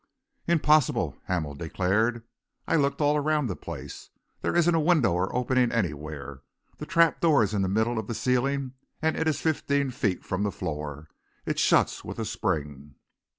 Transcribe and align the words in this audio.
"Impossible!" 0.47 1.21
Hamel 1.25 1.53
declared. 1.53 2.23
"I 2.67 2.75
looked 2.75 3.01
all 3.01 3.19
round 3.19 3.47
the 3.47 3.55
place. 3.55 4.09
There 4.41 4.55
isn't 4.55 4.73
a 4.73 4.79
window 4.79 5.11
or 5.13 5.31
opening 5.35 5.71
anywhere. 5.71 6.41
The 6.79 6.87
trap 6.87 7.19
door 7.21 7.43
is 7.43 7.53
in 7.53 7.61
the 7.61 7.69
middle 7.69 7.99
of 7.99 8.07
the 8.07 8.15
ceiling 8.15 8.71
and 8.99 9.15
it 9.15 9.27
is 9.27 9.41
fifteen 9.41 9.91
feet 9.91 10.25
from 10.25 10.41
the 10.41 10.51
floor. 10.51 11.07
It 11.45 11.59
shuts 11.59 12.03
with 12.03 12.17
a 12.17 12.25
spring." 12.25 12.95